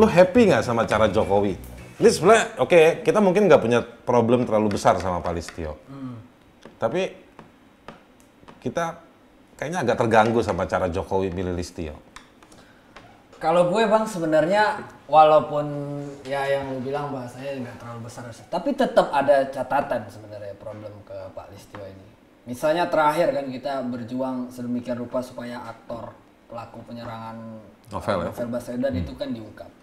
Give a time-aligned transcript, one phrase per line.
[0.00, 1.60] Lu happy nggak sama cara Jokowi?
[2.00, 5.76] Ini sebenarnya oke kita mungkin nggak punya problem terlalu besar sama Pak Listio.
[6.80, 7.12] Tapi
[8.64, 8.96] kita
[9.60, 11.92] kayaknya agak terganggu sama cara Jokowi milih Listio.
[13.36, 15.68] Kalau gue bang sebenarnya walaupun
[16.24, 21.16] ya yang lu bilang bahasanya nggak terlalu besar, tapi tetap ada catatan sebenarnya problem ke
[21.36, 22.08] Pak Listio ini.
[22.48, 26.16] Misalnya terakhir kan kita berjuang sedemikian rupa supaya aktor
[26.48, 27.36] pelaku penyerangan
[27.90, 28.28] Novel, ya?
[28.32, 29.79] novel Baswedan itu kan diungkap.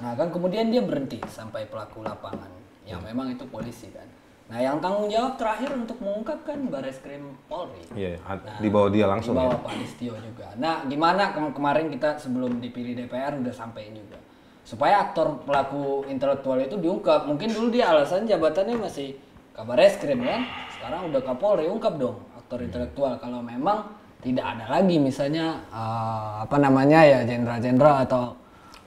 [0.00, 2.48] Nah kan kemudian dia berhenti sampai pelaku lapangan,
[2.88, 4.08] yang memang itu polisi kan.
[4.50, 7.84] Nah yang tanggung jawab terakhir untuk mengungkap kan Baris Krim Polri.
[7.94, 8.18] Iya,
[8.58, 9.54] di bawah dia langsung di ya.
[9.54, 10.50] Pak Listio juga.
[10.58, 14.18] Nah, gimana kem- kemarin kita sebelum dipilih DPR udah sampai juga.
[14.66, 17.30] Supaya aktor pelaku intelektual itu diungkap.
[17.30, 19.14] Mungkin dulu dia alasan jabatannya masih
[19.54, 20.42] kabar reskrim kan.
[20.74, 22.18] Sekarang udah Kapolri ungkap dong
[22.50, 23.86] aktor intelektual kalau memang
[24.18, 28.34] tidak ada lagi misalnya eh, apa namanya ya jenderal-jenderal atau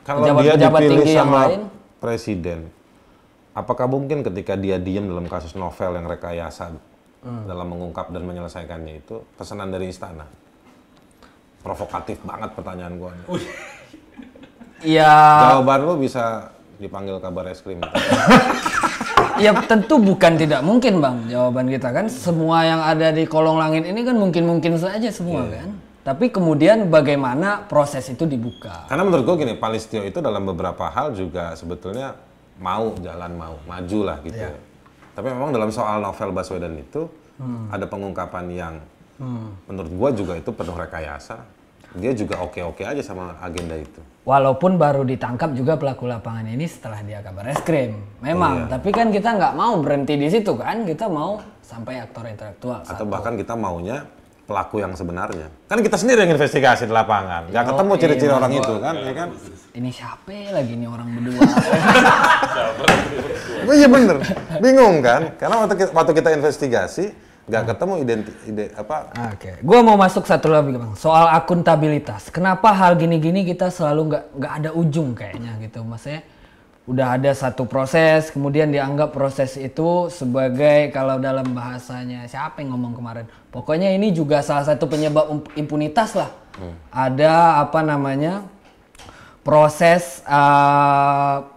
[0.03, 1.61] Kalau dia pejabat-pejabat dipilih tinggi yang sama lain.
[1.97, 2.59] presiden,
[3.51, 6.75] apakah mungkin ketika dia diem dalam kasus novel yang rekayasa
[7.19, 7.47] Hmm.
[7.47, 10.27] dalam mengungkap dan menyelesaikannya itu pesanan dari istana?
[11.59, 13.15] Provokatif banget pertanyaan gua.
[13.15, 13.47] nih.
[14.83, 15.15] Ya,
[15.47, 17.79] Jawaban lu bisa dipanggil kabar eskrim.
[19.39, 23.81] ya tentu bukan tidak mungkin bang jawaban kita kan semua yang ada di kolong langit
[23.83, 25.63] ini kan mungkin-mungkin saja semua Iya.
[25.63, 25.69] kan.
[26.03, 28.91] Tapi kemudian bagaimana proses itu dibuka?
[28.91, 32.19] Karena menurut gua gini, Pak Listio itu dalam beberapa hal juga sebetulnya
[32.59, 34.35] mau jalan mau maju lah gitu.
[34.35, 34.51] Ya.
[35.15, 37.65] Tapi memang dalam soal novel Baswedan itu Hmm.
[37.73, 38.75] ada pengungkapan yang
[39.65, 41.39] menurut gua juga itu penuh rekayasa.
[41.93, 44.01] Dia juga oke-oke aja sama agenda itu.
[44.25, 48.01] Walaupun baru ditangkap juga pelaku lapangan ini setelah dia kabar reskrim.
[48.19, 48.69] Memang, Iya.
[48.75, 50.83] tapi kan kita nggak mau berhenti di situ kan.
[50.83, 52.81] Kita mau sampai aktor intelektual.
[52.83, 54.03] Atau bahkan kita maunya
[54.53, 55.49] pelaku yang sebenarnya.
[55.65, 57.49] Kan kita sendiri yang investigasi di lapangan.
[57.49, 59.29] Nggak ketemu ciri-ciri orang itu kan, ya kan?
[59.73, 61.41] Ini siapa lagi nih orang berdua?
[63.65, 64.21] Oh, iya bener,
[64.61, 65.33] bingung kan?
[65.41, 67.05] Karena waktu kita, waktu kita investigasi
[67.43, 70.93] nggak ketemu identi, ide apa Oke, gua mau masuk satu lagi bang.
[70.95, 72.29] Soal akuntabilitas.
[72.29, 76.21] Kenapa hal gini-gini kita selalu nggak nggak ada ujung kayaknya gitu, maksudnya
[76.83, 82.99] udah ada satu proses, kemudian dianggap proses itu sebagai kalau dalam bahasanya siapa yang ngomong
[82.99, 86.31] kemarin, pokoknya ini juga salah satu penyebab impunitas lah.
[86.91, 88.43] Ada apa namanya
[89.47, 91.49] proses uh,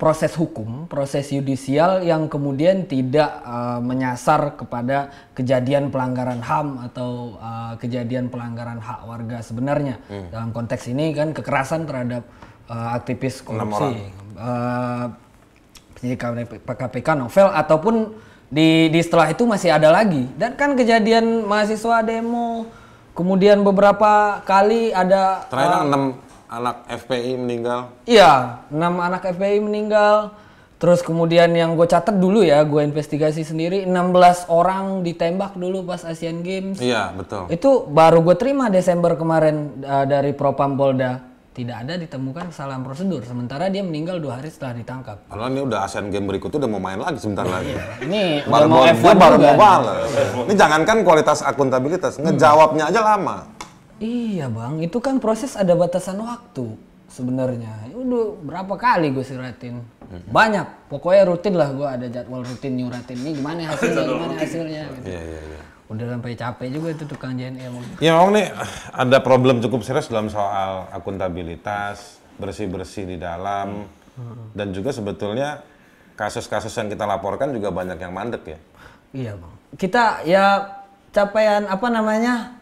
[0.00, 7.76] proses hukum, proses yudisial yang kemudian tidak uh, menyasar kepada kejadian pelanggaran HAM atau uh,
[7.76, 10.00] kejadian pelanggaran hak warga sebenarnya.
[10.32, 12.24] Dalam konteks ini kan kekerasan terhadap
[12.72, 14.08] uh, aktivis korupsi,
[14.40, 15.04] uh,
[16.00, 16.24] penyidik
[16.64, 18.16] KPK novel ataupun
[18.50, 20.26] di di setelah itu masih ada lagi.
[20.34, 22.66] Dan kan kejadian mahasiswa demo,
[23.14, 26.04] kemudian beberapa kali ada terakhir kan enam
[26.50, 27.94] anak FPI meninggal.
[28.08, 30.34] Iya, enam anak FPI meninggal.
[30.80, 36.00] Terus kemudian yang gue catat dulu ya, gue investigasi sendiri, 16 orang ditembak dulu pas
[36.08, 36.80] Asian Games.
[36.80, 37.52] Iya betul.
[37.52, 41.29] Itu baru gue terima Desember kemarin uh, dari Propam Polda.
[41.60, 43.20] Tidak ada ditemukan kesalahan prosedur.
[43.20, 45.28] Sementara dia meninggal dua hari setelah ditangkap.
[45.28, 47.76] Padahal ini udah Asian Game berikutnya udah mau main lagi sebentar lagi.
[48.00, 49.80] Ini udah Baru mau mau, F1 dia baru mau.
[50.48, 53.44] Ini jangankan kualitas akuntabilitas, ngejawabnya aja lama.
[54.00, 56.80] Iya bang, itu kan proses ada batasan waktu
[57.12, 57.92] sebenarnya.
[57.92, 59.84] Ya Udah berapa kali gue siratin?
[60.32, 60.88] Banyak.
[60.88, 64.82] Pokoknya rutin lah gue ada jadwal rutin nyuratin ini gimana hasilnya, gimana hasilnya.
[64.96, 65.06] Gitu.
[65.12, 65.62] Iya iya iya.
[65.90, 67.82] Udah sampai capek juga itu tukang JNE emang.
[67.98, 68.46] Ya memang nih
[68.94, 73.90] ada problem cukup serius dalam soal akuntabilitas, bersih-bersih di dalam,
[74.54, 75.66] dan juga sebetulnya
[76.14, 78.58] kasus-kasus yang kita laporkan juga banyak yang mandek ya.
[79.10, 79.54] Iya bang.
[79.74, 80.44] Kita ya
[81.10, 82.54] capaian apa namanya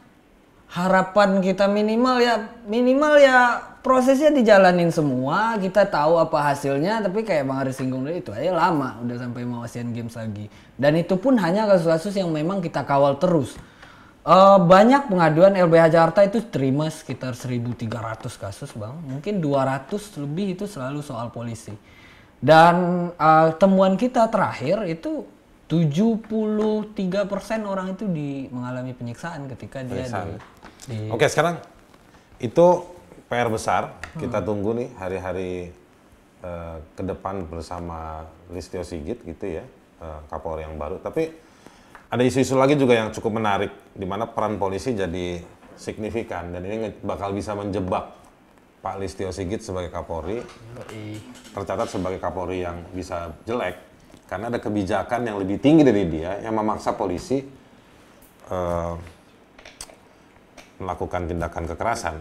[0.73, 7.49] harapan kita minimal ya minimal ya prosesnya dijalanin semua kita tahu apa hasilnya tapi kayak
[7.49, 10.53] bang Aris singgung tadi itu aja lama udah sampai mau Asian Games lagi.
[10.77, 13.57] Dan itu pun hanya kasus-kasus yang memang kita kawal terus.
[14.29, 17.89] Eh, banyak pengaduan LBH Jakarta itu terima sekitar 1.300
[18.37, 18.93] kasus bang.
[19.09, 21.73] Mungkin 200 lebih itu selalu soal polisi.
[22.37, 25.25] Dan eh, temuan kita terakhir itu
[25.69, 26.93] 73%
[27.65, 30.37] orang itu di mengalami penyiksaan ketika dia di,
[30.89, 31.61] di- Oke sekarang
[32.41, 32.67] itu
[33.29, 34.01] PR besar.
[34.17, 35.71] Kita tunggu nih hari-hari
[36.43, 39.65] eh, ke depan bersama Listio Sigit gitu ya
[40.03, 40.99] eh, Kapolri yang baru.
[40.99, 41.29] Tapi
[42.09, 45.45] ada isu-isu lagi juga yang cukup menarik di mana peran polisi jadi
[45.77, 46.51] signifikan.
[46.51, 48.17] Dan ini bakal bisa menjebak
[48.81, 50.41] Pak Listio Sigit sebagai Kapolri
[51.53, 53.89] tercatat sebagai Kapolri yang bisa jelek
[54.29, 57.41] karena ada kebijakan yang lebih tinggi dari dia yang memaksa polisi
[58.53, 58.95] eh,
[60.79, 62.17] melakukan tindakan kekerasan,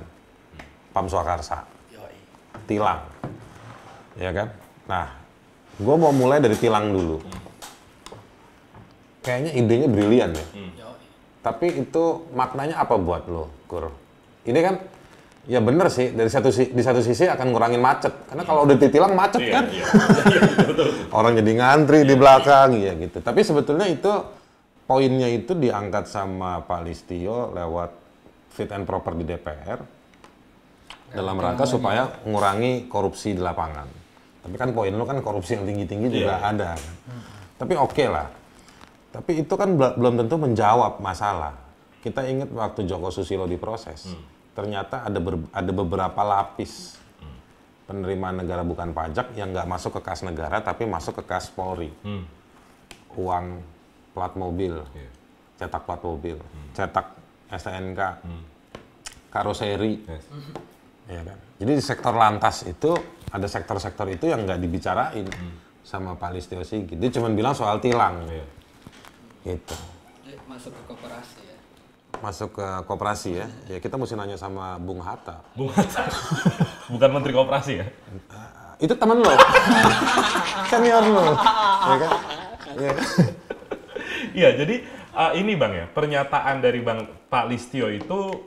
[0.97, 1.61] Pam Swakarsa,
[2.65, 3.05] tilang.
[4.17, 4.49] ya kan?
[4.89, 5.13] Nah,
[5.77, 7.21] gue mau mulai dari tilang dulu.
[9.21, 10.45] Kayaknya idenya brilian ya.
[11.45, 12.03] Tapi itu
[12.33, 13.93] maknanya apa buat lo, Kur?
[14.41, 14.75] Ini kan,
[15.45, 16.09] ya bener sih.
[16.09, 18.25] Dari satu si- di satu sisi akan ngurangin macet.
[18.25, 19.85] Karena kalau udah ditilang macet Iya, kan, iya.
[20.33, 20.87] Iya, betul.
[21.13, 23.21] orang jadi ngantri di belakang, ya gitu.
[23.21, 24.11] Tapi sebetulnya itu
[24.83, 27.91] poinnya itu diangkat sama Pak Listio lewat
[28.49, 29.77] fit and proper di DPR
[31.09, 33.87] dalam rangka supaya mengurangi korupsi di lapangan.
[34.39, 36.49] Tapi kan poin lu kan korupsi yang tinggi-tinggi juga Iya.
[36.49, 36.69] ada.
[36.73, 36.81] kan.
[37.57, 38.27] Tapi oke lah.
[39.09, 41.55] Tapi itu kan bel- belum tentu menjawab masalah.
[41.99, 44.13] Kita ingat waktu Joko Susilo diproses,
[44.53, 46.95] ternyata ada ber- ada beberapa lapis
[47.83, 51.87] penerimaan negara bukan pajak yang nggak masuk ke kas negara tapi masuk ke kas Polri.
[52.01, 52.27] Hmm.
[53.15, 53.63] Uang
[54.11, 55.09] plat mobil, Iya.
[55.57, 56.37] cetak plat mobil,
[56.71, 57.07] cetak
[57.49, 58.01] STNK,
[59.29, 60.23] karoseri, Yes.
[61.07, 61.37] Ya kan.
[61.57, 62.91] Jadi di sektor lantas itu
[63.27, 65.27] ada sektor-sektor itu yang nggak dibicarain
[65.83, 66.99] sama Pak Listio Sigit.
[66.99, 68.45] Dia cuma bilang soal tilang, Iya.
[69.55, 69.75] gitu.
[70.47, 71.57] Masuk ke koperasi ya.
[72.19, 75.43] Masuk ke koperasi ya, ya kita mesti nanya sama Bung Hatta.
[75.55, 76.03] Bung Hatta.
[76.91, 77.87] Bukan Menteri Koperasi ya?
[78.79, 79.27] Itu temen lo,
[80.71, 81.35] senior lo,
[81.83, 82.11] ya kan?
[82.77, 82.93] Ya.
[84.37, 84.75] Iya, jadi
[85.17, 88.37] uh, ini Bang ya, pernyataan dari Bang Pak Listio itu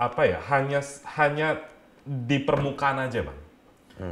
[0.00, 0.38] apa ya?
[0.48, 0.80] Hanya
[1.20, 1.60] hanya
[2.02, 3.38] di permukaan aja, Bang.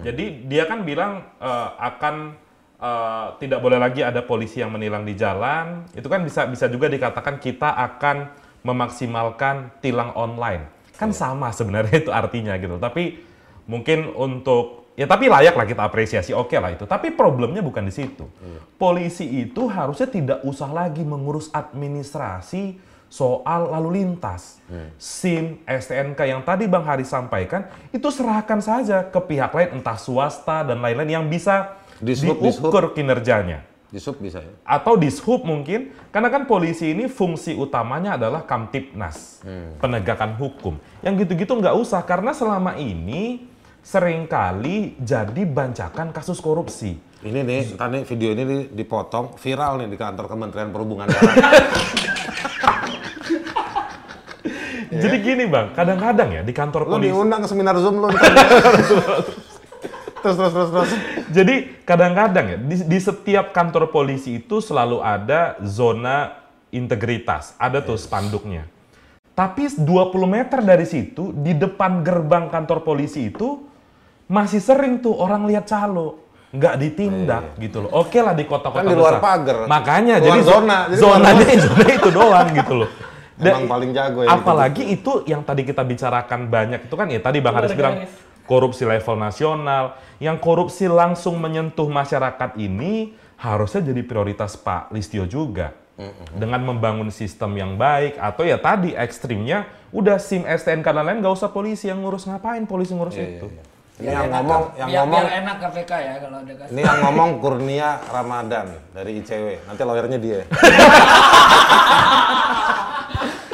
[0.04, 2.36] Jadi dia kan bilang uh, akan
[2.76, 5.88] uh, tidak boleh lagi ada polisi yang menilang di jalan.
[5.96, 8.28] Itu kan bisa bisa juga dikatakan kita akan
[8.68, 10.68] memaksimalkan tilang online.
[11.00, 12.76] Kan sama sebenarnya itu artinya gitu.
[12.76, 13.16] Tapi
[13.64, 17.94] mungkin untuk ya tapi layak lah kita apresiasi oke lah itu tapi problemnya bukan di
[17.94, 18.26] situ
[18.74, 24.60] polisi itu harusnya tidak usah lagi mengurus administrasi soal lalu lintas.
[25.00, 30.64] SIM STNK yang tadi Bang Hari sampaikan itu serahkan saja ke pihak lain entah swasta
[30.64, 32.70] dan lain-lain yang bisa Dishub, dishub.
[32.70, 33.66] diukur kinerjanya.
[33.88, 34.52] Di sub bisa ya?
[34.68, 39.40] atau dishub mungkin karena kan polisi ini fungsi utamanya adalah kamtipnas
[39.80, 40.76] penegakan hukum.
[41.00, 43.48] Yang gitu-gitu nggak usah karena selama ini
[43.80, 49.98] sering kali jadi bancakan kasus korupsi Ini nih, tadi video ini dipotong viral nih di
[49.98, 51.34] kantor Kementerian Perhubungan Darat.
[55.02, 58.08] jadi gini bang kadang-kadang ya di kantor Lo polisi diundang ke seminar Zoom lo.
[60.22, 60.90] terus terus terus terus.
[61.30, 66.42] jadi kadang-kadang ya di, di setiap kantor polisi itu selalu ada zona
[66.74, 68.66] integritas ada tuh spanduknya
[69.38, 69.86] tapi 20
[70.26, 73.62] meter dari situ di depan gerbang kantor polisi itu
[74.26, 77.90] masih sering tuh orang lihat calo nggak ditindak gitu loh.
[77.92, 79.24] Oke lah di kota-kota Kan di luar besar.
[79.24, 79.56] pagar.
[79.68, 80.78] makanya Luar jadi zo- zona.
[80.88, 81.84] Jadi zonanya zona.
[82.00, 82.90] itu doang gitu loh.
[83.38, 84.34] Da- Emang paling jago ya.
[84.34, 88.02] apalagi itu yang tadi kita bicarakan banyak itu kan ya tadi Bang Haris bilang
[88.44, 89.84] korupsi level nasional.
[90.18, 95.70] Yang korupsi langsung menyentuh masyarakat ini harusnya jadi prioritas Pak Listio juga.
[96.32, 101.34] Dengan membangun sistem yang baik atau ya tadi ekstrimnya udah SIM STNK dan lain nggak
[101.34, 102.22] usah polisi yang ngurus.
[102.22, 103.46] Ngapain polisi ngurus itu
[103.98, 106.70] Ini yang ngomong, yang biar, ngomong, biar enak KPK ya kalau ada kasus.
[106.70, 109.46] ini yang ngomong Kurnia Ramadan dari ICW.
[109.66, 110.46] Nanti lawyernya dia.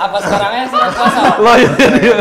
[0.04, 1.40] Apa sekarangnya surat kuasa?
[1.40, 2.16] lawyernya dia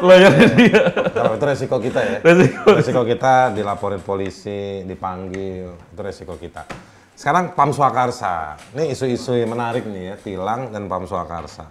[0.00, 0.80] lawyernya dia
[1.12, 2.18] Kalau itu resiko kita ya.
[2.24, 2.72] Resiko.
[2.72, 6.64] Resiko kita dilaporin polisi, dipanggil, itu resiko kita.
[7.12, 8.56] Sekarang Pam Swakarsa.
[8.72, 11.68] Ini isu-isu yang menarik nih ya, tilang dan Pam Swakarsa.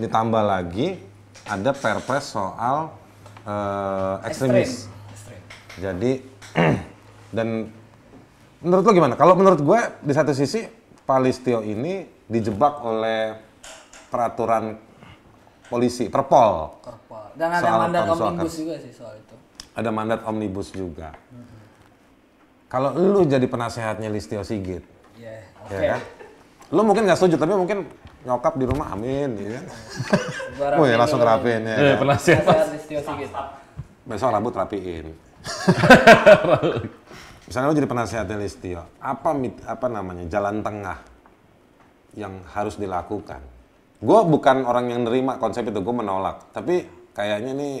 [0.00, 0.96] Ditambah lagi
[1.44, 2.96] ada perpres soal
[3.44, 4.88] eh, ekstremis.
[4.88, 4.97] Ekstrim.
[5.78, 6.12] Jadi
[7.36, 7.70] dan
[8.60, 9.14] menurut lo gimana?
[9.14, 10.66] Kalau menurut gue di satu sisi
[11.08, 13.38] Pak Listio ini dijebak oleh
[14.12, 14.76] peraturan
[15.68, 16.80] polisi, Perpol.
[16.84, 17.32] Korpol.
[17.36, 19.36] Dan ada Soal mandat omnibus juga sih soal itu.
[19.72, 21.14] Ada mandat omnibus juga.
[22.68, 24.84] Kalau lu jadi penasehatnya Listio Sigit,
[25.16, 25.72] Iya, oke.
[25.72, 26.00] ya kan?
[26.68, 27.88] Lu mungkin nggak setuju, tapi mungkin
[28.28, 29.64] nyokap di rumah, amin, ya kan?
[30.84, 31.76] Wih, langsung rapiin ya.
[31.80, 31.96] Eh, kan?
[32.04, 33.30] penasihat Nasihat Listio Sigit.
[34.04, 35.27] Besok rambut rapiin.
[37.48, 41.00] Misalnya lu jadi penasehatnya Listio, apa mit- apa namanya jalan tengah
[42.12, 43.40] yang harus dilakukan?
[43.98, 46.52] Gue bukan orang yang nerima konsep itu, gue menolak.
[46.52, 46.84] Tapi
[47.16, 47.74] kayaknya nih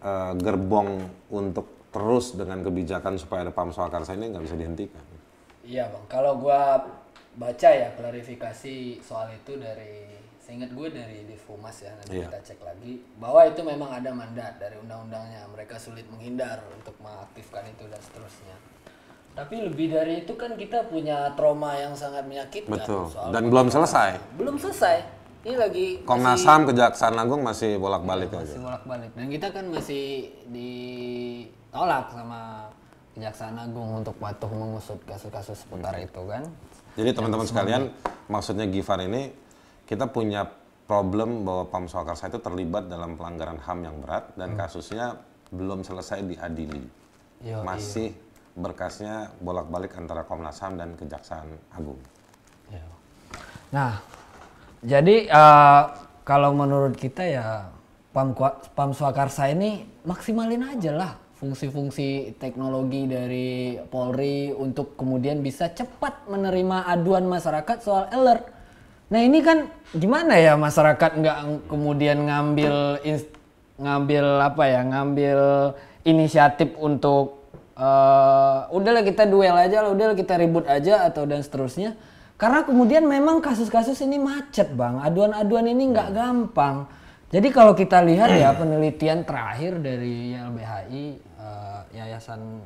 [0.00, 5.04] eh, gerbong untuk terus dengan kebijakan supaya ada Pam Swakarsa ini nggak bisa dihentikan.
[5.64, 6.84] Iya bang, kalau gua
[7.36, 10.08] baca ya klarifikasi soal itu dari
[10.40, 12.30] seingat gue dari Difumas ya nanti Iya.
[12.30, 17.66] kita cek lagi bahwa itu memang ada mandat dari undang-undangnya mereka sulit menghindar untuk mengaktifkan
[17.66, 18.56] itu dan seterusnya.
[19.36, 23.04] Tapi lebih dari itu kan kita punya trauma yang sangat menyakitkan Betul.
[23.06, 24.16] soal Dan belum selesai.
[24.34, 24.96] belum selesai.
[25.44, 28.40] Ini lagi Komnas HAM, Kejaksaan Agung masih bolak-balik aja.
[28.40, 30.04] masih bolak-balik dan kita kan masih
[30.50, 32.72] ditolak sama
[33.12, 36.44] Kejaksaan Agung untuk patuh mengusut kasus-kasus seputar itu kan.
[36.96, 37.82] Jadi teman-teman sekalian,
[38.26, 39.28] maksudnya Gifar ini
[39.84, 40.48] kita punya
[40.88, 45.20] problem bahwa Pam Swakarsa itu terlibat dalam pelanggaran HAM yang berat dan kasusnya
[45.52, 46.88] belum selesai diadili.
[47.44, 48.16] Yo, Masih
[48.56, 52.00] berkasnya bolak-balik antara Komnas HAM dan Kejaksaan Agung.
[52.72, 52.88] Iya.
[53.76, 53.92] Nah,
[54.80, 55.82] jadi eh,
[56.24, 57.68] kalau menurut kita ya
[58.16, 58.32] Pam,
[58.72, 61.12] Pam Swakarsa ini maksimalin aja lah
[61.46, 68.50] fungsi-fungsi teknologi dari Polri untuk kemudian bisa cepat menerima aduan masyarakat soal alert.
[69.14, 72.98] Nah ini kan gimana ya masyarakat nggak ng- kemudian ngambil
[73.78, 75.40] ngambil apa ya ngambil
[76.02, 77.46] inisiatif untuk
[77.78, 81.94] eh udahlah kita duel aja lah, udahlah kita ribut aja atau dan seterusnya.
[82.34, 86.84] Karena kemudian memang kasus-kasus ini macet bang, aduan-aduan ini nggak gampang.
[87.26, 91.35] Jadi kalau kita lihat ya penelitian terakhir dari YLBHI, eh,
[91.96, 92.60] Yayasan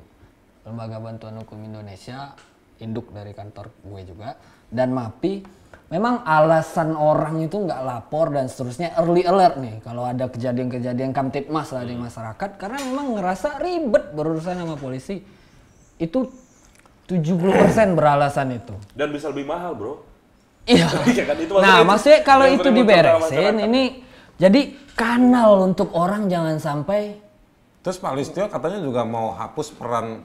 [0.66, 2.36] Lembaga Bantuan Hukum Indonesia,
[2.82, 4.36] induk dari kantor gue juga,
[4.68, 5.40] dan MAPI,
[5.90, 11.74] memang alasan orang itu nggak lapor dan seterusnya early alert nih kalau ada kejadian-kejadian kamtipmas
[11.74, 15.18] lah di masyarakat karena memang ngerasa ribet berurusan sama polisi
[15.98, 16.30] itu
[17.10, 18.74] 70% beralasan itu.
[18.94, 19.94] Dan bisa lebih mahal, Bro.
[20.62, 20.86] Iya.
[21.10, 23.82] Iya kan, itu nah, maksudnya itu maksudnya kalau itu diberesin, ini
[24.38, 24.60] jadi
[24.94, 27.29] kanal untuk orang jangan sampai.
[27.80, 30.20] Terus Pak Listio katanya juga mau hapus peran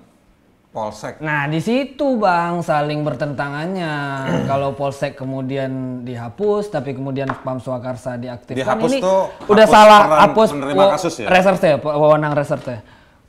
[0.69, 1.24] Polsek.
[1.24, 3.95] Nah, di situ bang saling bertentangannya.
[4.51, 10.01] kalau polsek kemudian dihapus, tapi kemudian Pam Swakarsa diaktifkan Dihapus ini tuh udah hapus salah
[10.27, 11.27] hapus penerima wo- kasus ya?
[11.31, 12.75] Reserse, wewenang reserse.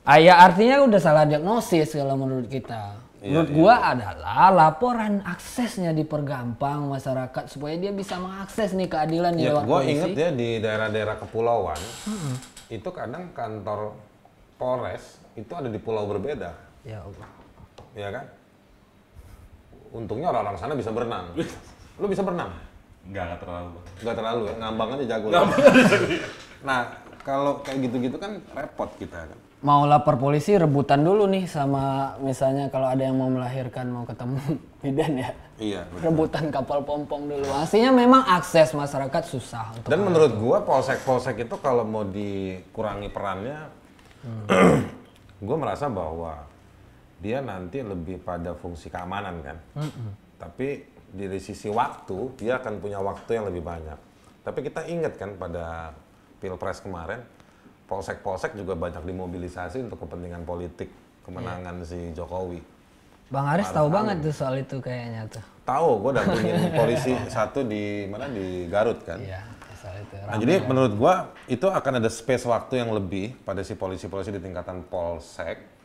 [0.03, 2.99] Ah, ya artinya udah salah diagnosis kalau menurut kita.
[3.17, 9.55] Iya, menurut gua adalah laporan aksesnya dipergampang masyarakat supaya dia bisa mengakses nih keadilan Ya,
[9.55, 9.93] lewat gue polisi.
[9.93, 11.79] inget ya di daerah-daerah kepulauan,
[12.69, 13.95] itu kadang kantor
[14.57, 17.29] Polres itu ada di pulau berbeda, Ya Allah.
[17.93, 18.25] ya kan?
[19.93, 21.29] Untungnya orang-orang sana bisa berenang.
[22.01, 22.53] Lu bisa berenang?
[23.05, 23.69] Enggak, enggak terlalu.
[23.71, 23.85] Bang.
[24.03, 25.29] Nggak terlalu ya, ngambang aja jago.
[26.67, 26.89] Nah,
[27.23, 29.39] kalau kayak gitu-gitu kan repot kita kan.
[29.61, 34.41] Mau lapor polisi rebutan dulu nih sama misalnya kalau ada yang mau melahirkan mau ketemu
[34.83, 35.31] bidan ya.
[35.57, 35.81] Iya.
[35.87, 36.03] betul.
[36.11, 37.47] Rebutan kapal pompong dulu.
[37.55, 43.59] Aslinya memang akses masyarakat susah untuk Dan menurut gua polsek-polsek itu kalau mau dikurangi perannya,
[45.47, 46.45] gua merasa bahwa
[47.21, 49.57] dia nanti lebih pada fungsi keamanan kan.
[50.37, 53.99] Tapi dari sisi waktu dia akan punya waktu yang lebih banyak.
[54.45, 55.97] Tapi kita ingat kan pada
[56.39, 57.25] pilpres kemarin,
[57.91, 60.91] polsek-polsek juga banyak dimobilisasi untuk kepentingan politik
[61.27, 62.63] kemenangan si Jokowi.
[63.27, 65.43] Bang Aris tahu banget tuh soal itu kayaknya tuh.
[65.67, 69.19] Tahu, gua dampingin polisi satu di mana di Garut kan.
[69.19, 69.43] Iya,
[69.95, 70.15] itu.
[70.27, 71.15] Nah, jadi menurut gua
[71.47, 75.77] itu akan ada space waktu yang lebih pada si polisi-polisi di tingkatan polsek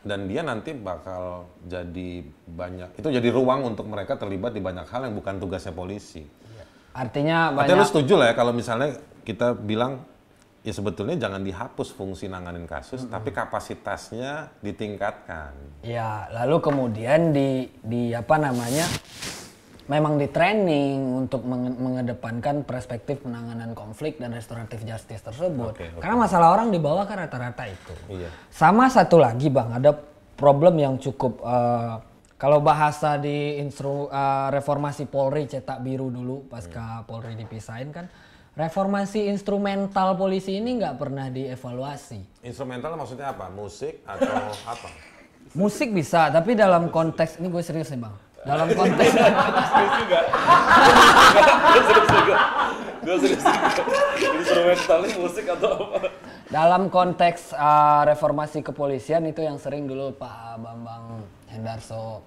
[0.00, 5.04] dan dia nanti bakal jadi banyak itu jadi ruang untuk mereka terlibat di banyak hal
[5.04, 6.24] yang bukan tugasnya polisi.
[6.96, 10.00] Artinya Artinya lu banyak setuju lah ya kalau misalnya kita bilang
[10.64, 15.52] ya sebetulnya jangan dihapus fungsi nanganin kasus tapi kapasitasnya ditingkatkan.
[15.84, 18.88] Ya, lalu kemudian di di apa namanya?
[19.90, 25.74] Memang di training untuk menge- mengedepankan perspektif penanganan konflik dan restoratif justice tersebut.
[25.74, 25.98] Oke, oke.
[25.98, 27.94] Karena masalah orang di bawah kan rata-rata itu.
[28.06, 28.30] Iya.
[28.54, 29.90] Sama satu lagi bang, ada
[30.38, 32.06] problem yang cukup eh,
[32.38, 38.06] kalau bahasa di instru eh, reformasi Polri cetak biru dulu pasca Polri dipisahin kan,
[38.54, 42.46] reformasi instrumental polisi ini nggak pernah dievaluasi.
[42.46, 43.50] Instrumental maksudnya apa?
[43.50, 44.88] Musik atau apa?
[45.50, 48.14] Musik bisa, tapi dalam konteks ini gue serius nih bang.
[48.40, 50.20] Dalam konteks Serius juga.
[51.70, 52.36] Gue serius juga.
[53.04, 53.82] Gue serius juga.
[54.40, 56.08] Instrumentalnya musik atau apa?
[56.50, 62.26] dalam konteks uh, reformasi kepolisian itu yang sering dulu Pak Bambang Hendarso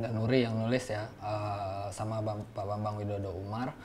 [0.00, 3.76] dan Nuri yang nulis ya uh, sama Bam- Pak Bambang Widodo Umar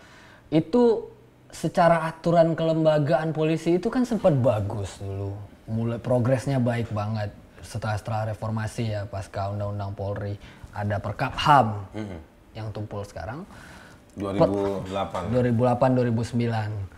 [0.48, 1.12] itu
[1.52, 5.36] secara aturan kelembagaan polisi itu kan sempat bagus dulu
[5.68, 10.40] mulai progresnya baik banget setelah setelah reformasi ya pasca undang-undang Polri
[10.76, 11.68] ada Perkap HAM
[12.52, 13.48] yang tumpul sekarang.
[14.16, 15.32] 2008.
[15.32, 16.96] 2008 2009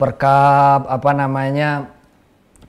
[0.00, 1.92] perkap apa namanya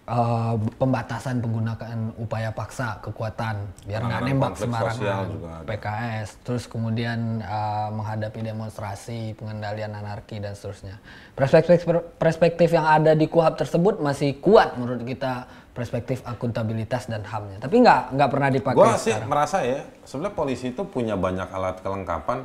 [0.03, 3.61] eh, pembatasan penggunaan upaya paksa kekuatan.
[3.87, 5.63] Biar nggak nembak sembarangan.
[5.69, 10.99] PKS terus kemudian eh, menghadapi demonstrasi pengendalian anarki dan seterusnya.
[11.37, 11.87] Perspektif
[12.19, 17.79] perspektif yang ada di kuhab tersebut masih kuat menurut kita perspektif akuntabilitas dan hamnya tapi
[17.79, 21.79] nggak nggak pernah dipakai Gua sih sekarang merasa ya, sebenarnya polisi itu punya banyak alat
[21.79, 22.43] kelengkapan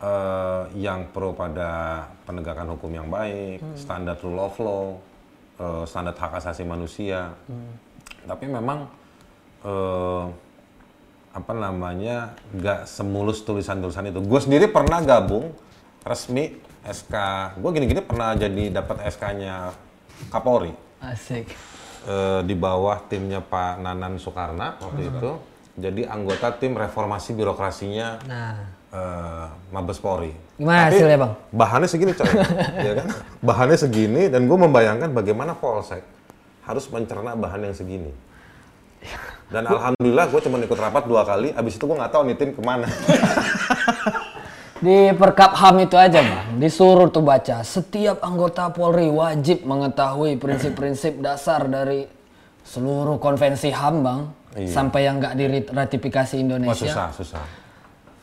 [0.00, 4.96] eh, yang pro pada penegakan hukum yang baik, standar rule of law,
[5.60, 7.36] eh, standar hak asasi manusia.
[8.24, 8.88] Tapi memang
[9.60, 10.24] eh,
[11.30, 14.24] apa namanya nggak semulus tulisan-tulisan itu.
[14.24, 15.52] Gue sendiri pernah gabung
[16.02, 17.14] resmi SK.
[17.60, 19.76] Gue gini-gini pernah jadi dapat SK-nya
[20.32, 21.69] Kapolri Asik.
[22.06, 25.30] Eh, di bawah timnya Pak Nanan Soekarno waktu itu.
[25.80, 28.56] Jadi anggota tim reformasi birokrasinya Nah,
[28.92, 30.34] eh, Mabes Polri.
[30.60, 31.32] gimana Tapi hasilnya bang?
[31.56, 32.28] Bahannya segini coy,
[32.88, 33.06] ya kan?
[33.40, 36.04] Bahannya segini dan gue membayangkan bagaimana Polsek
[36.68, 38.12] harus mencerna bahan yang segini.
[39.50, 42.50] Dan alhamdulillah gue cuma ikut rapat dua kali, abis itu gue nggak tahu nih tim
[42.54, 42.86] ke mana.
[44.80, 47.60] Di Perkap HAM itu aja bang, disuruh tuh baca.
[47.60, 52.08] Setiap anggota Polri wajib mengetahui prinsip-prinsip dasar dari
[52.64, 54.20] seluruh konvensi HAM bang.
[54.56, 54.72] Iya.
[54.72, 56.80] Sampai yang nggak diratifikasi Indonesia.
[56.80, 57.44] susah, susah.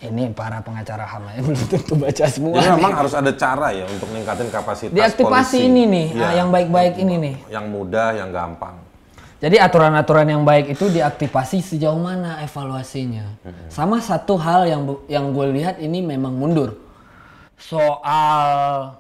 [0.02, 2.58] Ini para pengacara HAM ya, belum tentu baca semua.
[2.58, 5.70] Jadi memang harus ada cara ya untuk meningkatin kapasitas Diaktifasi polisi.
[5.70, 7.36] ini nih, ah, yang baik-baik ini nih.
[7.54, 8.87] Yang mudah, yang gampang.
[9.38, 13.38] Jadi aturan-aturan yang baik itu diaktifasi sejauh mana evaluasinya.
[13.70, 16.74] Sama satu hal yang yang gue lihat ini memang mundur.
[17.54, 18.98] Soal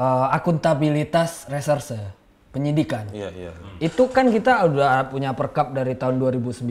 [0.00, 2.24] eh, akuntabilitas reserse
[2.54, 3.04] penyidikan.
[3.12, 3.52] Iya, iya.
[3.82, 6.64] Itu kan kita udah punya perkap dari tahun 2009,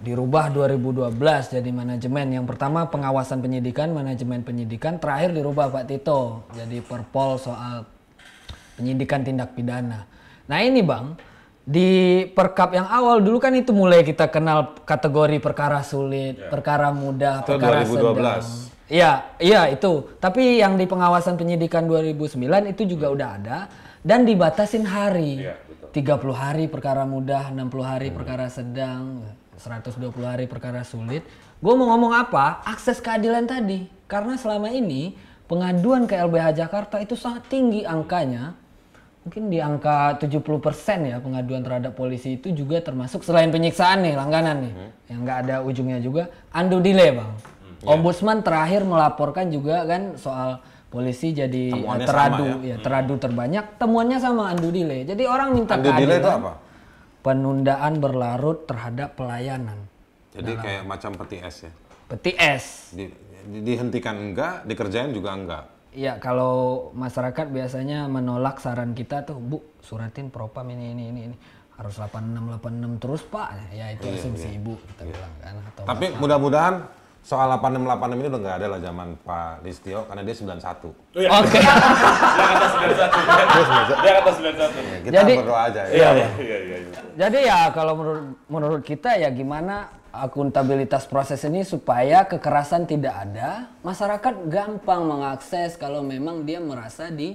[0.00, 1.10] dirubah 2012
[1.52, 2.26] jadi manajemen.
[2.30, 7.84] Yang pertama pengawasan penyidikan, manajemen penyidikan, terakhir dirubah Pak Tito jadi perpol soal
[8.78, 10.06] penyidikan tindak pidana.
[10.46, 11.33] Nah ini bang,
[11.64, 17.40] di perkap yang awal dulu kan itu mulai kita kenal kategori perkara sulit, perkara mudah,
[17.40, 17.88] Itu perkara 2012.
[17.88, 18.44] sedang.
[18.84, 20.12] Iya, iya itu.
[20.20, 23.58] Tapi yang di pengawasan penyidikan 2009 itu juga udah ada
[24.04, 25.40] dan dibatasin hari.
[25.94, 29.24] 30 hari perkara mudah, 60 hari perkara sedang,
[29.56, 31.24] 120 hari perkara sulit.
[31.62, 32.60] Gue mau ngomong apa?
[32.66, 33.88] Akses keadilan tadi.
[34.04, 35.16] Karena selama ini
[35.46, 38.58] pengaduan ke LBH Jakarta itu sangat tinggi angkanya.
[39.24, 40.44] Mungkin di angka 70%
[41.08, 44.72] ya pengaduan terhadap polisi itu juga termasuk selain penyiksaan nih langganan nih.
[45.08, 46.28] Yang nggak ada ujungnya juga.
[46.52, 47.32] Undo delay bang.
[47.84, 52.76] Ombudsman terakhir melaporkan juga kan soal polisi jadi Temuannya eh, teradu sama ya.
[52.80, 55.08] teradu terbanyak temuannya sama undo delay.
[55.08, 56.52] Jadi orang minta Undo delay itu apa?
[57.24, 59.88] Penundaan berlarut terhadap pelayanan.
[60.36, 61.72] Jadi kayak macam peti es ya.
[62.04, 62.64] Peti es.
[62.92, 63.08] Di-
[63.48, 65.64] di- dihentikan enggak, dikerjain juga enggak.
[65.94, 71.36] Iya, kalau masyarakat biasanya menolak saran kita tuh, Bu, suratin propam ini ini ini ini
[71.78, 73.70] harus 86 86 terus, Pak.
[73.70, 76.82] Ya itu asumsi Ibu kita bilang kan atau Tapi mudah-mudahan
[77.22, 80.90] soal 8686 ini udah nggak ada lah zaman Pak Listio karena dia 91.
[81.14, 81.58] Oke.
[84.02, 84.50] Dia kata 91.
[84.82, 85.94] Ya, kita Jadi- berdoa aja ya.
[85.94, 87.00] Iya, iya, iya, iya.
[87.14, 93.66] Jadi ya kalau menurut menurut kita ya gimana akuntabilitas proses ini supaya kekerasan tidak ada,
[93.82, 97.34] masyarakat gampang mengakses kalau memang dia merasa di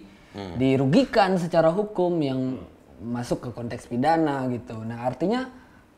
[0.56, 2.62] dirugikan secara hukum yang
[3.02, 4.78] masuk ke konteks pidana gitu.
[4.86, 5.50] Nah, artinya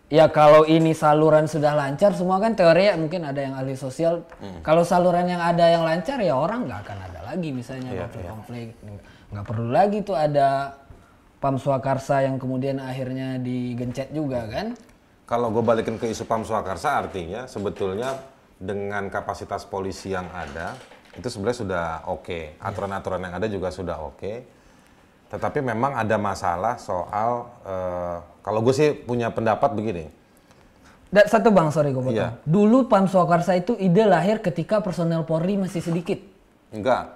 [0.07, 4.25] ya kalau ini saluran sudah lancar semua kan teori ya mungkin ada yang ahli sosial.
[4.63, 8.67] Kalau saluran yang ada yang lancar ya orang nggak akan ada lagi misalnya konflik-konflik.
[9.31, 10.75] nggak perlu lagi tuh ada
[11.41, 14.77] Pam Swakarsa yang kemudian akhirnya digencet juga kan?
[15.31, 18.19] Kalau gue balikin ke isu Pam Swakarsa artinya sebetulnya
[18.59, 20.75] dengan kapasitas polisi yang ada
[21.15, 22.59] itu sebenarnya sudah oke.
[22.59, 24.43] Aturan-aturan yang ada juga sudah oke.
[25.31, 30.11] Tetapi memang ada masalah soal eh, kalau gue sih punya pendapat begini.
[31.07, 32.11] Dan satu bang, sorry gue potong.
[32.11, 32.35] Iya.
[32.43, 36.19] Dulu Pam Swakarsa itu ide lahir ketika personel Polri masih sedikit.
[36.75, 37.07] Enggak.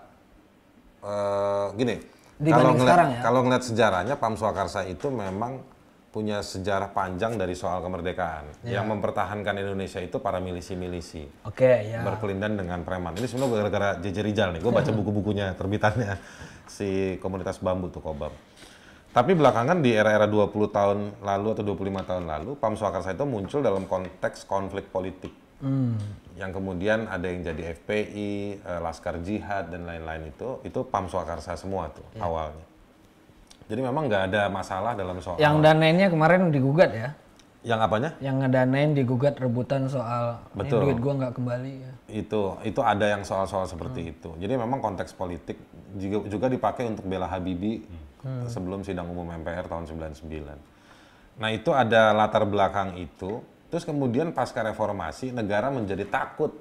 [1.04, 1.95] Eh, gini.
[2.47, 3.19] Kalau ngeliat, ya?
[3.19, 5.74] kalau ngeliat sejarahnya Pam Swakarsa itu memang
[6.15, 8.63] punya sejarah panjang dari soal kemerdekaan.
[8.63, 8.80] Iya.
[8.80, 11.28] Yang mempertahankan Indonesia itu para milisi-milisi.
[11.43, 11.99] Oke ya.
[12.08, 13.19] berkelindan dengan preman.
[13.19, 14.63] Ini sebenarnya gara-gara JJ Rizal nih.
[14.63, 16.15] Gue baca buku-bukunya terbitannya
[16.71, 18.32] si komunitas bambu tuh Kobam.
[19.12, 23.63] Tapi belakangan di era-era 20 tahun lalu atau 25 tahun lalu, Pam Swakarsa itu muncul
[23.63, 25.32] dalam konteks konflik politik.
[26.36, 31.56] Yang kemudian ada yang jadi FPI, eh, Laskar Jihad dan lain-lain itu, itu Pam Swakarsa
[31.56, 32.74] semua tuh awalnya.
[33.65, 37.10] Jadi memang nggak ada masalah dalam soal Yang danainnya kemarin digugat ya.
[37.65, 38.13] yang apanya?
[38.21, 40.80] Yang ngedanain digugat rebutan soal "Ini Betul.
[40.86, 41.73] duit gua nggak kembali.
[41.82, 41.91] Ya.
[42.06, 44.30] itu itu ada yang soal-soal seperti itu.
[44.38, 45.58] Jadi memang konteks politik
[45.97, 47.82] juga juga dipakai untuk bela Habibie
[48.45, 50.75] sebelum sidang umum MPR tahun 99
[51.36, 53.43] nah itu ada latar belakang itu.
[53.67, 56.56] Terus kemudian pasca reformasi negara menjadi takut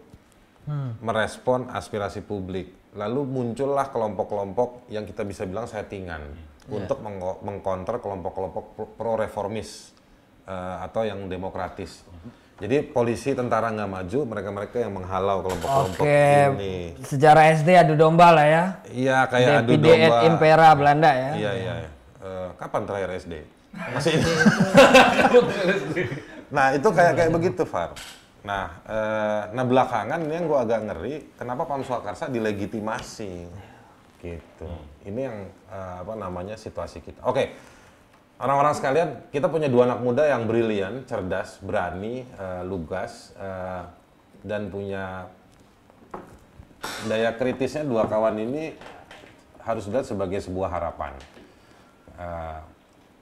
[0.99, 2.75] merespon aspirasi publik.
[2.97, 6.25] Lalu muncullah kelompok-kelompok yang kita bisa bilang settingan
[6.67, 9.93] untuk mengko- mengkonter kelompok-kelompok pro reformis
[10.45, 12.05] eh, atau yang demokratis.
[12.55, 16.95] Jadi polisi tentara nggak maju mereka-mereka yang menghalau kelompok-kelompok Oke, ini.
[17.03, 18.65] Sejarah SD adu domba lah ya.
[18.87, 20.23] iya kayak adu Deputy et domba.
[20.23, 21.31] Impera Belanda ya.
[21.35, 21.75] iya iya
[22.25, 23.35] Eh, kapan terakhir SD
[23.93, 24.17] masih
[26.55, 27.91] Nah itu kayak kayak begitu Far.
[28.45, 33.49] Nah, eh, nah belakangan ini yang gue agak ngeri, kenapa Pam Swakarsa dilegitimasi,
[34.21, 34.69] gitu.
[35.05, 35.39] Ini yang
[35.69, 37.21] eh, apa namanya situasi kita.
[37.29, 37.53] Oke,
[38.41, 43.85] orang-orang sekalian, kita punya dua anak muda yang brilian, cerdas, berani, eh, lugas, eh,
[44.45, 45.29] dan punya
[47.09, 48.77] daya kritisnya dua kawan ini
[49.65, 51.13] harus dilihat sebagai sebuah harapan.
[52.17, 52.61] Eh,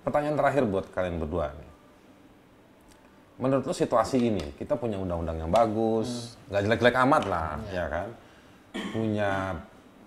[0.02, 1.70] pertanyaan terakhir buat kalian berdua nih
[3.40, 8.08] menurut lo situasi ini kita punya undang-undang yang bagus nggak jelek-jelek amat lah ya kan
[8.92, 9.56] punya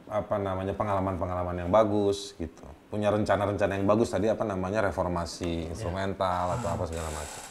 [0.05, 2.61] apa namanya pengalaman-pengalaman yang bagus gitu.
[2.89, 7.41] Punya rencana-rencana yang bagus tadi apa namanya reformasi instrumental atau apa segala macam.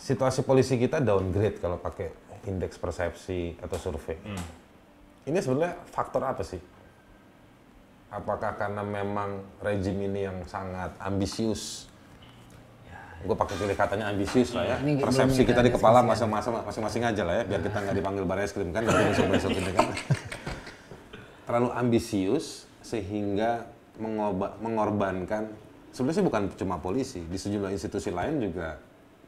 [0.00, 2.08] Situasi polisi kita downgrade kalau pakai
[2.48, 4.16] indeks persepsi atau survei.
[5.26, 6.62] Ini sebenarnya faktor apa sih?
[8.06, 11.90] Apakah karena memang rejim ini yang sangat ambisius?
[13.26, 14.76] Gue pakai pilih katanya ambisius lah ya.
[14.78, 18.24] Ini belum Persepsi kita di kepala masing-masing masing-masing aja lah ya, biar kita nggak dipanggil
[18.24, 19.86] baris krim kan, nggak besok-besok gitu kan.
[21.46, 25.48] Terlalu ambisius sehingga mengoba- mengorbankan.
[25.94, 28.76] Sebenarnya sih bukan cuma polisi, di sejumlah institusi lain juga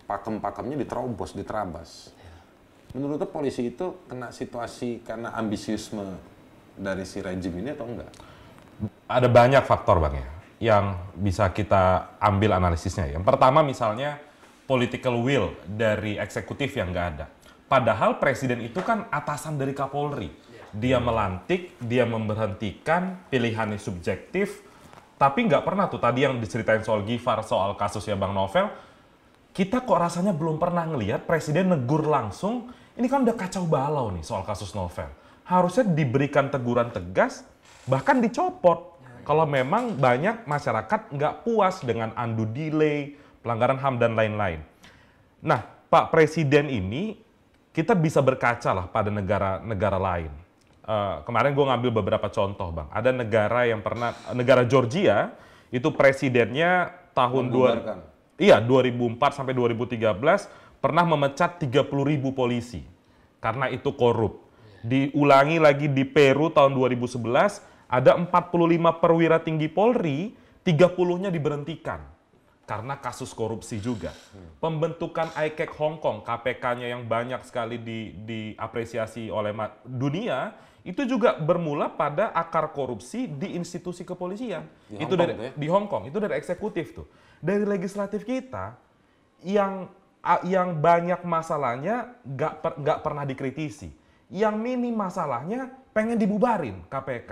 [0.04, 2.12] pakem-pakemnya diterobos, diterabas.
[2.92, 6.04] Menurut lo polisi itu kena situasi karena ambisiusme
[6.76, 8.12] dari si rejim ini atau enggak?
[9.08, 10.28] ada banyak faktor bang ya
[10.58, 13.06] yang bisa kita ambil analisisnya.
[13.14, 14.18] Yang pertama misalnya
[14.66, 17.26] political will dari eksekutif yang nggak ada.
[17.70, 20.34] Padahal presiden itu kan atasan dari Kapolri.
[20.76, 24.60] Dia melantik, dia memberhentikan, pilihannya subjektif.
[25.18, 28.70] Tapi nggak pernah tuh tadi yang diceritain soal Gifar, soal kasusnya Bang Novel.
[29.50, 32.70] Kita kok rasanya belum pernah ngelihat presiden negur langsung.
[32.94, 35.10] Ini kan udah kacau balau nih soal kasus Novel.
[35.42, 37.42] Harusnya diberikan teguran tegas,
[37.88, 39.00] bahkan dicopot.
[39.26, 44.60] Kalau memang banyak masyarakat nggak puas dengan undo delay, pelanggaran HAM dan lain-lain.
[45.42, 47.16] Nah, Pak Presiden ini
[47.72, 50.47] kita bisa berkaca lah pada negara-negara lain.
[50.88, 52.88] Eh, kemarin gue ngambil beberapa contoh, bang.
[52.88, 55.36] Ada negara yang pernah, negara Georgia
[55.68, 58.00] itu presidennya tahun dua,
[58.40, 60.00] iya 2004 sampai 2013
[60.80, 62.80] pernah memecat 30 ribu polisi
[63.36, 64.48] karena itu korup.
[64.80, 67.20] Diulangi lagi di Peru tahun 2011
[67.84, 68.32] ada 45
[69.04, 70.32] perwira tinggi Polri,
[70.64, 72.00] 30-nya diberhentikan
[72.64, 74.16] karena kasus korupsi juga.
[74.60, 79.52] Pembentukan ICAC Hong Kong, KPK-nya yang banyak sekali di, diapresiasi oleh
[79.84, 84.64] dunia, itu juga bermula pada akar korupsi di institusi kepolisian.
[84.86, 85.52] Di itu Hong dari Kong ya?
[85.54, 87.06] di Hong Kong, itu dari eksekutif tuh.
[87.38, 88.74] Dari legislatif kita
[89.42, 89.86] yang
[90.20, 93.90] a- yang banyak masalahnya nggak per- nggak pernah dikritisi.
[94.28, 97.30] Yang minim masalahnya pengen dibubarin KPK.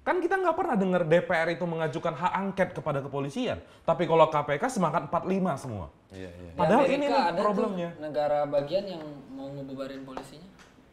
[0.00, 3.60] Kan kita nggak pernah dengar DPR itu mengajukan hak angket kepada kepolisian.
[3.84, 5.28] Tapi kalau KPK semangat 45
[5.60, 5.92] semua.
[6.08, 6.50] Iya, iya.
[6.56, 7.90] Padahal ini nih ada tuh problemnya.
[8.00, 10.48] negara bagian yang mau ngebubarin polisinya.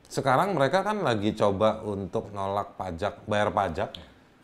[0.06, 3.90] Sekarang mereka kan lagi coba untuk nolak pajak, bayar pajak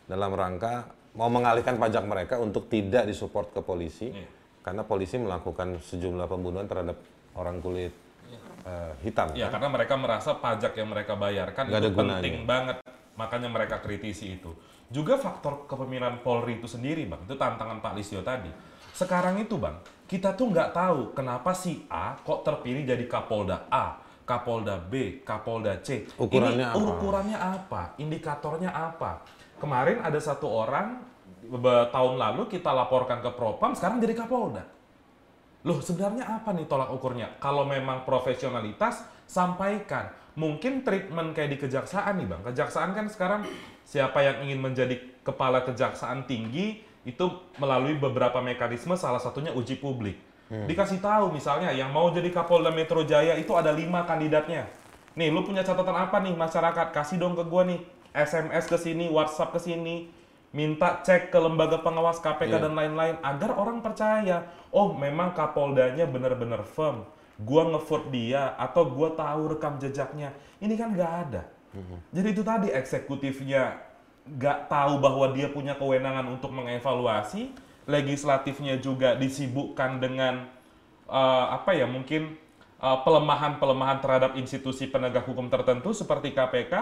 [0.04, 4.26] dalam rangka mau mengalihkan pajak mereka untuk tidak disupport ke polisi Iya.
[4.62, 6.98] karena polisi melakukan sejumlah pembunuhan terhadap
[7.34, 7.92] orang kulit
[8.62, 9.34] eh, hitam.
[9.34, 9.58] Ya kan?
[9.58, 12.14] karena mereka merasa pajak yang mereka bayarkan Nggak itu ada gunanya.
[12.22, 12.76] penting banget.
[13.12, 14.56] Makanya mereka kritisi itu.
[14.88, 17.20] Juga faktor kepemimpinan Polri itu sendiri, Bang.
[17.28, 18.48] Itu tantangan Pak Listio tadi.
[18.92, 24.00] Sekarang itu, Bang, kita tuh nggak tahu kenapa si A kok terpilih jadi Kapolda A,
[24.22, 26.06] Kapolda B, Kapolda C.
[26.14, 26.78] Ukurannya Ini apa?
[26.78, 27.82] ukurannya apa?
[27.98, 29.26] Indikatornya apa?
[29.58, 31.02] Kemarin ada satu orang
[31.90, 34.62] tahun lalu kita laporkan ke Propam, sekarang jadi Kapolda.
[35.62, 37.38] Loh, sebenarnya apa nih tolak ukurnya?
[37.38, 40.10] Kalau memang profesionalitas, sampaikan.
[40.34, 42.42] Mungkin treatment kayak di kejaksaan nih, Bang.
[42.42, 43.42] Kejaksaan kan sekarang
[43.86, 47.26] siapa yang ingin menjadi kepala kejaksaan tinggi itu
[47.62, 50.18] melalui beberapa mekanisme, salah satunya uji publik.
[50.52, 54.68] Dikasih tahu misalnya yang mau jadi Kapolda Metro Jaya itu ada lima kandidatnya.
[55.16, 56.92] Nih, lu punya catatan apa nih masyarakat?
[56.92, 57.80] Kasih dong ke gua nih.
[58.12, 60.12] SMS ke sini, WhatsApp ke sini.
[60.52, 62.68] Minta cek ke lembaga pengawas KPK Iya.
[62.68, 64.44] dan lain-lain agar orang percaya.
[64.68, 67.08] Oh, memang Kapoldanya benar-benar firm.
[67.40, 70.36] Gua ngevote dia atau gua tahu rekam jejaknya.
[70.60, 71.42] Ini kan nggak ada.
[72.12, 73.80] Jadi itu tadi eksekutifnya
[74.28, 77.48] nggak tahu bahwa dia punya kewenangan untuk mengevaluasi,
[77.86, 80.46] legislatifnya juga disibukkan dengan
[81.10, 82.36] eh, apa ya mungkin
[82.82, 86.72] eh, pelemahan-pelemahan terhadap institusi penegak hukum tertentu seperti KPK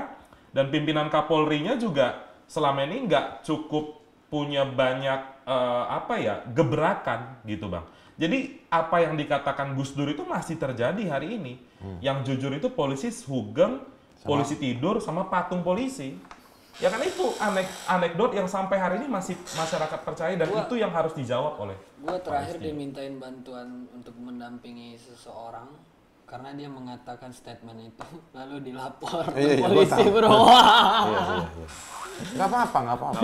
[0.51, 7.67] dan pimpinan Kapolri-nya juga selama ini nggak cukup punya banyak eh, apa ya gebrakan gitu
[7.67, 7.87] bang.
[8.21, 11.57] Jadi apa yang dikatakan Gus Dur itu masih terjadi hari ini.
[12.05, 13.81] Yang jujur itu polisi hugeng,
[14.21, 16.21] polisi tidur sama patung polisi.
[16.81, 20.75] Ya kan itu anek anekdot yang sampai hari ini masih masyarakat percaya dan Gua- itu
[20.77, 25.69] yang harus dijawab oleh Gue terakhir dimintain bantuan untuk mendampingi seseorang
[26.25, 30.11] karena dia mengatakan statement itu lalu dilapor ke Iya, iya, polisi tahu.
[30.11, 30.29] bro.
[30.31, 31.21] Iya, iya,
[31.55, 31.67] iya.
[32.33, 33.21] Nggak apa-apa, nggak apa-apa.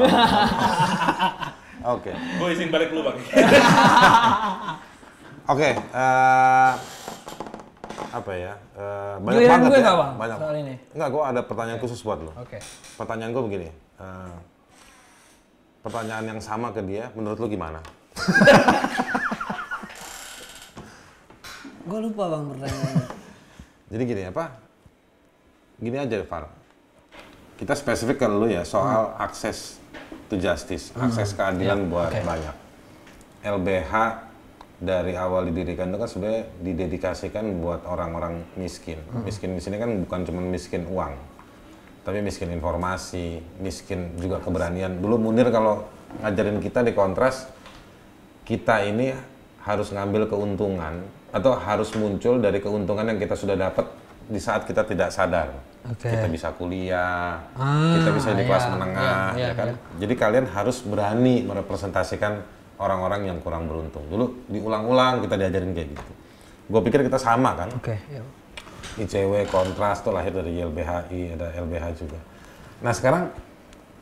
[1.89, 2.11] Oke.
[2.13, 3.17] Gue izin balik dulu bang.
[5.49, 6.73] Oke, eh,
[8.17, 8.53] apa ya?
[8.73, 9.83] eh, banyak Giliran banget gue ya.
[9.83, 10.39] nggak, Bang, banyak.
[10.39, 10.75] soal ini?
[10.93, 12.33] Enggak, gue ada pertanyaan khusus buat lo.
[12.35, 12.59] Oke.
[12.95, 13.69] Pertanyaan gue begini.
[13.97, 14.35] eh,
[15.81, 17.79] pertanyaan yang sama ke dia, menurut lo gimana?
[21.87, 23.07] Gue lupa bang pertanyaannya.
[23.95, 24.45] Jadi gini apa?
[25.79, 26.51] Gini aja, Far.
[27.55, 29.79] Kita spesifik ke lu ya soal akses
[30.27, 32.21] to justice, akses keadilan Ya, buat oke.
[32.21, 32.57] banyak.
[33.47, 33.93] LBH
[34.77, 39.01] dari awal didirikan itu kan sebenarnya didedikasikan buat orang-orang miskin.
[39.25, 41.17] Miskin di sini kan bukan cuma miskin uang,
[42.05, 45.01] tapi miskin informasi, miskin juga keberanian.
[45.01, 45.89] Dulu Munir kalau
[46.21, 47.49] ngajarin kita di kontras,
[48.45, 49.17] kita ini
[49.65, 53.89] harus ngambil keuntungan atau harus muncul dari keuntungan yang kita sudah dapat
[54.29, 55.51] di saat kita tidak sadar.
[55.87, 56.11] Oke.
[56.11, 59.67] Kita bisa kuliah, Ah, kita bisa di kelas iya, menengah, iya, iya, ya kan?
[59.71, 59.77] iya.
[60.03, 62.43] Jadi kalian harus berani merepresentasikan
[62.77, 64.05] orang-orang yang kurang beruntung.
[64.09, 66.13] Dulu diulang-ulang kita diajarin kayak gitu.
[66.67, 67.69] Gue pikir kita sama kan?
[67.73, 67.97] Oke.
[68.11, 68.23] ya.
[68.97, 72.19] ICW kontras tuh lahir dari YLBHI, ada LBH juga.
[72.81, 73.29] Nah sekarang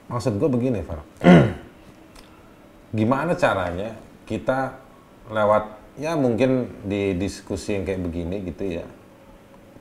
[0.06, 1.02] maksud gue begini, Far.
[2.98, 4.78] Gimana caranya kita
[5.26, 8.86] lewat ya mungkin di diskusi yang kayak begini gitu ya.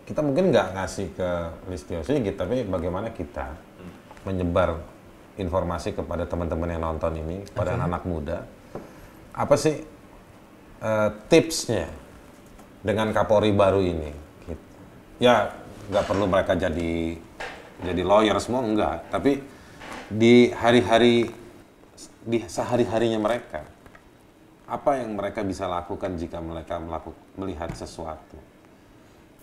[0.03, 1.29] Kita mungkin nggak ngasih ke
[1.71, 3.55] Listio Sigit, tapi bagaimana kita
[4.27, 4.81] menyebar
[5.39, 8.37] informasi kepada teman-teman yang nonton ini, kepada anak-anak muda.
[9.33, 9.81] Apa sih
[10.79, 11.89] eh, tipsnya
[12.85, 14.11] dengan Kapolri baru ini?
[15.17, 15.57] Ya
[15.89, 17.17] nggak perlu mereka jadi
[17.83, 19.41] jadi lawyer semua enggak, tapi
[20.07, 21.27] di hari-hari
[22.23, 23.67] di sehari-harinya mereka
[24.63, 28.37] apa yang mereka bisa lakukan jika mereka melakukan melihat sesuatu?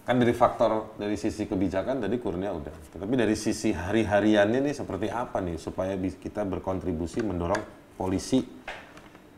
[0.06, 5.12] Kan dari faktor dari sisi kebijakan tadi kurnia udah, tapi dari sisi hari-hariannya nih seperti
[5.12, 7.60] apa nih supaya kita berkontribusi mendorong
[8.00, 8.40] polisi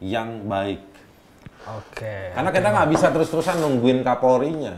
[0.02, 0.82] yang baik.
[1.62, 2.34] Oke.
[2.34, 4.74] Karena kita nggak bisa terus-terusan nungguin Kapolrinya,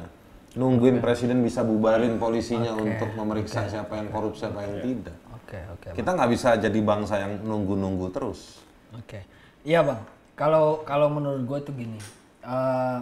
[0.52, 5.16] nungguin presiden bisa bubarin polisinya untuk memeriksa siapa yang korupsi siapa yang tidak.
[5.32, 5.88] Oke oke.
[5.96, 8.60] Kita nggak bisa jadi bangsa yang nunggu-nunggu terus.
[8.92, 9.24] Oke,
[9.64, 10.00] iya bang.
[10.36, 11.98] Kalau kalau menurut gue tuh gini,
[12.44, 12.98] eh,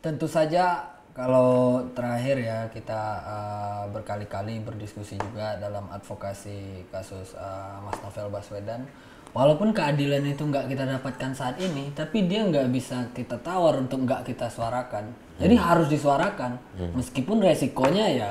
[0.00, 8.00] tentu saja kalau terakhir ya kita eh, berkali-kali berdiskusi juga dalam advokasi kasus eh, Mas
[8.00, 8.82] Novel Baswedan.
[9.34, 14.06] Walaupun keadilan itu nggak kita dapatkan saat ini, tapi dia nggak bisa kita tawar untuk
[14.06, 15.10] nggak kita suarakan.
[15.42, 16.62] Jadi harus disuarakan,
[16.94, 18.30] meskipun resikonya ya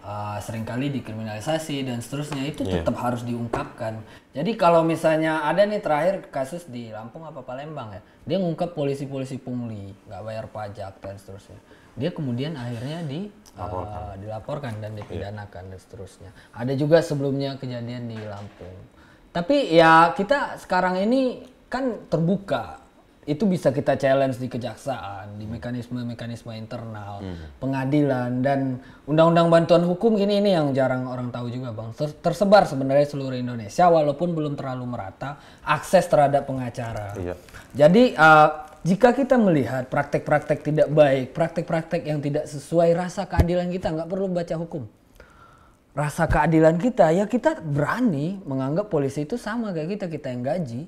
[0.00, 4.00] uh, sering kali dikriminalisasi dan seterusnya itu tetap harus diungkapkan.
[4.32, 9.36] Jadi kalau misalnya ada nih terakhir kasus di Lampung apa Palembang ya, dia ngungkap polisi-polisi
[9.36, 11.60] pungli nggak bayar pajak dan seterusnya.
[11.98, 16.30] Dia kemudian akhirnya di uh, dilaporkan dan dipidanakan dan seterusnya.
[16.56, 18.96] Ada juga sebelumnya kejadian di Lampung.
[19.32, 22.80] Tapi ya kita sekarang ini kan terbuka
[23.28, 27.20] itu bisa kita challenge di kejaksaan, di mekanisme-mekanisme internal,
[27.60, 31.92] pengadilan dan undang-undang bantuan hukum gini ini yang jarang orang tahu juga bang.
[31.92, 37.12] Ter- tersebar sebenarnya seluruh Indonesia walaupun belum terlalu merata akses terhadap pengacara.
[37.20, 37.36] Iya.
[37.76, 43.92] Jadi uh, jika kita melihat praktek-praktek tidak baik, praktek-praktek yang tidak sesuai rasa keadilan kita
[43.92, 44.88] nggak perlu baca hukum.
[45.98, 50.82] Rasa keadilan kita ya kita berani menganggap polisi itu sama kayak kita kita yang gaji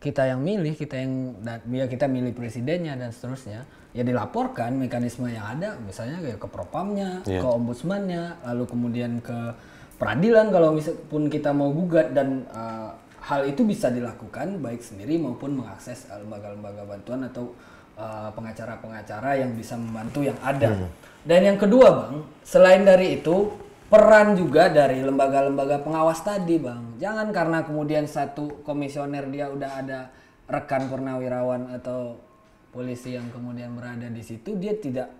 [0.00, 5.28] kita yang milih, kita yang dan ya kita milih presidennya dan seterusnya, ya dilaporkan mekanisme
[5.28, 7.44] yang ada, misalnya kayak ke propamnya, Iya.
[7.44, 9.52] ke ombudsmannya, lalu kemudian ke
[10.00, 10.80] peradilan kalau
[11.12, 16.16] pun kita mau gugat dan uh, hal itu bisa dilakukan baik sendiri maupun mengakses uh,
[16.24, 17.52] lembaga-lembaga bantuan atau
[18.00, 20.88] uh, pengacara-pengacara yang bisa membantu yang ada.
[21.20, 23.52] Dan yang kedua bang, selain dari itu
[23.90, 26.96] peran juga dari lembaga-lembaga pengawas tadi bang.
[27.02, 30.00] Jangan karena kemudian satu komisioner dia udah ada
[30.46, 32.22] rekan purnawirawan atau
[32.70, 35.10] polisi yang kemudian berada di situ dia tidak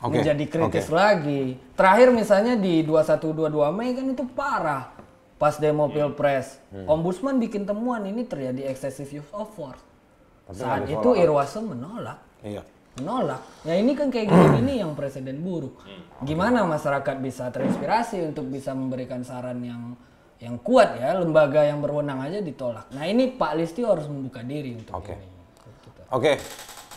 [0.00, 1.60] Oke, menjadi kritis lagi.
[1.76, 4.84] Terakhir misalnya di 2122 Mei kan itu parah.
[5.36, 6.56] Pas demo pilpres
[6.88, 9.82] ombudsman bikin temuan ini terjadi excessive use of force.
[10.48, 12.24] Saat itu Irwasem menolak.
[12.40, 12.64] Iya.
[13.00, 13.42] Menolak.
[13.66, 15.82] Ya ini kan kayak gini-gini yang presiden buruk.
[16.22, 19.98] Gimana masyarakat bisa terinspirasi untuk bisa memberikan saran yang
[20.42, 22.90] yang kuat ya, lembaga yang berwenang aja ditolak.
[22.92, 25.14] Nah ini Pak Listio harus membuka diri untuk Oke.
[25.14, 25.28] ini.
[26.12, 26.32] Oke,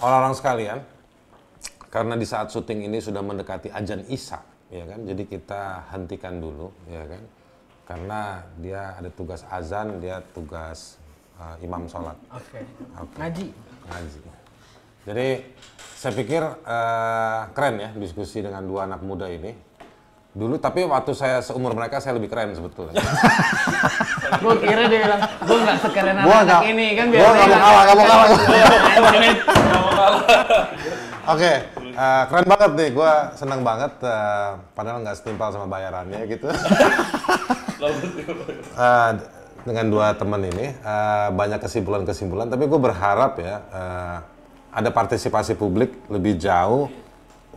[0.04, 0.80] orang-orang sekalian,
[1.88, 5.00] karena di saat syuting ini sudah mendekati ajan Isya, ya kan?
[5.08, 7.22] Jadi kita hentikan dulu, ya kan?
[7.88, 11.00] karena dia ada tugas azan, dia tugas
[11.40, 12.60] uh, imam sholat Oke.
[13.16, 13.48] Ngaji.
[13.88, 14.20] ngaji.
[15.08, 15.39] Jadi
[15.96, 19.56] saya pikir uh, keren ya diskusi dengan dua anak muda ini.
[20.36, 23.00] Dulu tapi waktu saya seumur mereka saya lebih keren sebetulnya.
[24.43, 27.48] Gue kira dia bilang, gue nggak sekeren Gua anak ini kan gua biasanya.
[27.48, 28.28] nggak mau kalah, nggak mau kalah.
[31.28, 31.52] Oke,
[31.96, 32.89] uh, keren banget nih.
[32.91, 33.93] Gua senang banget.
[34.04, 36.52] uh, padahal nggak setimpal sama bayarannya gitu.
[38.76, 39.12] Uh,
[39.67, 42.52] dengan dua teman ini uh, banyak kesimpulan-kesimpulan.
[42.52, 44.17] Tapi gue berharap ya uh,
[44.78, 46.86] ada partisipasi publik lebih jauh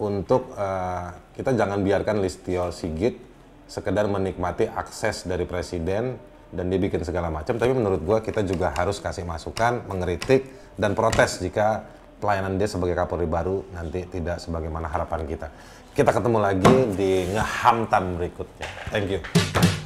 [0.00, 3.20] untuk uh, kita jangan biarkan Listio Sigit
[3.68, 6.16] sekedar menikmati akses dari presiden
[6.48, 7.60] dan dia bikin segala macam.
[7.60, 10.48] Tapi menurut gue kita juga harus kasih masukan, mengeritik
[10.80, 11.84] dan protes jika
[12.24, 15.52] pelayanan dia sebagai Kapolri baru nanti tidak sebagaimana harapan kita.
[15.92, 18.68] Kita ketemu lagi di ngehamtam berikutnya.
[18.88, 19.79] Thank you.